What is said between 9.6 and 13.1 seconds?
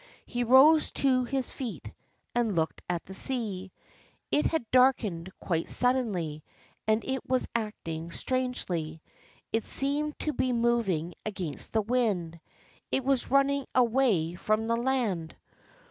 seemed to be moving against the wind. It